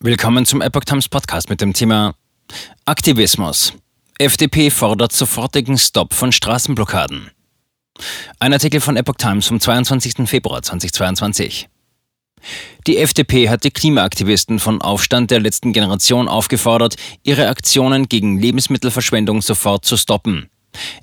Willkommen 0.00 0.46
zum 0.46 0.62
Epoch 0.62 0.84
Times 0.84 1.08
Podcast 1.08 1.50
mit 1.50 1.60
dem 1.60 1.72
Thema 1.72 2.14
Aktivismus. 2.84 3.72
FDP 4.16 4.70
fordert 4.70 5.10
sofortigen 5.10 5.76
Stopp 5.76 6.14
von 6.14 6.30
Straßenblockaden. 6.30 7.32
Ein 8.38 8.52
Artikel 8.52 8.80
von 8.80 8.96
Epoch 8.96 9.16
Times 9.16 9.48
vom 9.48 9.58
22. 9.58 10.28
Februar 10.28 10.62
2022. 10.62 11.68
Die 12.86 12.98
FDP 12.98 13.48
hat 13.48 13.64
die 13.64 13.72
Klimaaktivisten 13.72 14.60
von 14.60 14.80
Aufstand 14.80 15.32
der 15.32 15.40
letzten 15.40 15.72
Generation 15.72 16.28
aufgefordert, 16.28 16.94
ihre 17.24 17.48
Aktionen 17.48 18.08
gegen 18.08 18.38
Lebensmittelverschwendung 18.38 19.42
sofort 19.42 19.84
zu 19.84 19.96
stoppen. 19.96 20.48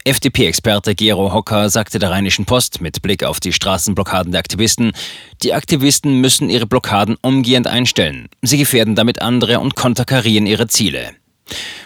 FDP-Experte 0.04 0.96
Gero 0.96 1.34
Hocker 1.34 1.70
sagte 1.70 2.00
der 2.00 2.12
Rheinischen 2.12 2.46
Post 2.46 2.82
mit 2.82 3.02
Blick 3.02 3.24
auf 3.24 3.40
die 3.40 3.54
Straßenblockaden 3.54 4.32
der 4.32 4.40
Aktivisten, 4.40 4.94
die 5.44 5.54
Aktivisten 5.54 6.22
müssen 6.22 6.50
ihre 6.50 6.66
Blockaden 6.66 7.18
umgehend 7.22 7.68
einstellen. 7.68 8.30
Sie 8.42 8.58
gefährden 8.58 8.96
damit 8.96 9.22
andere 9.22 9.60
und 9.60 9.76
konterkarieren 9.76 10.48
ihre 10.48 10.68
Ziele. 10.68 11.12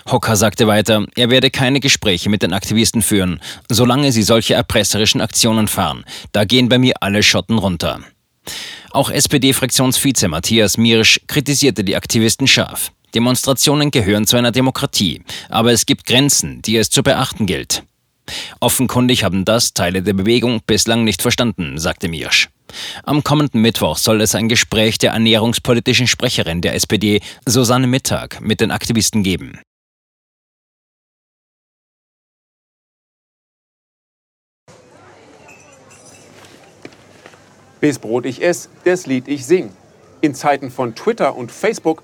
Hocker 0.09 0.35
sagte 0.35 0.67
weiter, 0.67 1.05
er 1.16 1.30
werde 1.30 1.52
keine 1.52 1.80
Gespräche 1.80 2.30
mit 2.30 2.41
den 2.41 2.53
Aktivisten 2.53 3.02
führen, 3.02 3.39
solange 3.70 4.11
sie 4.11 4.23
solche 4.23 4.53
erpresserischen 4.53 5.21
Aktionen 5.21 5.67
fahren. 5.67 6.05
Da 6.31 6.45
gehen 6.45 6.69
bei 6.69 6.77
mir 6.77 6.95
alle 7.02 7.23
Schotten 7.23 7.58
runter. 7.58 7.99
Auch 8.91 9.11
SPD-Fraktionsvize 9.11 10.27
Matthias 10.27 10.77
Miersch 10.77 11.21
kritisierte 11.27 11.83
die 11.83 11.95
Aktivisten 11.95 12.47
scharf. 12.47 12.91
Demonstrationen 13.16 13.91
gehören 13.91 14.27
zu 14.27 14.38
einer 14.38 14.52
Demokratie, 14.52 15.22
aber 15.50 15.72
es 15.72 15.86
gibt 15.86 16.05
Grenzen, 16.05 16.62
die 16.62 16.77
es 16.77 16.90
zu 16.90 17.04
beachten 17.04 17.45
gilt. 17.45 17.84
Offenkundig 18.59 19.23
haben 19.23 19.45
das 19.45 19.73
Teile 19.73 20.04
der 20.04 20.13
Bewegung 20.13 20.62
bislang 20.66 21.04
nicht 21.04 21.22
verstanden, 21.22 21.77
sagte 21.80 22.08
Miersch. 22.08 22.50
Am 23.03 23.23
kommenden 23.23 23.62
Mittwoch 23.62 23.98
soll 23.98 24.22
es 24.22 24.36
ein 24.36 24.48
Gespräch 24.48 25.00
der 25.00 25.14
ernährungspolitischen 25.14 26.05
Sprecherin 26.05 26.62
der 26.62 26.76
SPD, 26.76 27.22
Susanne 27.48 27.88
Mittag, 27.88 28.41
mit 28.41 28.62
den 28.62 28.70
Aktivisten 28.70 29.23
geben. 29.23 29.59
Bis 37.80 37.98
Brot 37.98 38.26
ich 38.26 38.44
ess, 38.44 38.70
das 38.83 39.08
Lied 39.08 39.28
ich 39.28 39.45
sing. 39.45 39.72
In 40.22 40.36
Zeiten 40.36 40.70
von 40.70 40.95
Twitter 40.95 41.36
und 41.36 41.50
Facebook 41.50 42.03